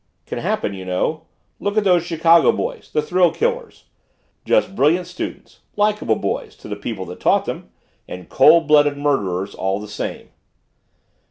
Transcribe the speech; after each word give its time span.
Can 0.25 0.39
happen 0.39 0.73
you 0.73 0.83
know 0.83 1.27
look 1.59 1.77
at 1.77 1.83
those 1.83 2.01
Chicago 2.01 2.51
boys 2.51 2.89
the 2.91 3.03
thrill 3.03 3.31
killers. 3.31 3.83
Just 4.45 4.75
brilliant 4.75 5.05
students 5.05 5.59
likeable 5.75 6.15
boys 6.15 6.55
to 6.55 6.67
the 6.67 6.75
people 6.75 7.05
that 7.05 7.19
taught 7.19 7.45
them 7.45 7.69
and 8.07 8.27
cold 8.27 8.67
blooded 8.67 8.97
murderers 8.97 9.53
all 9.53 9.79
the 9.79 9.87
same." 9.87 10.29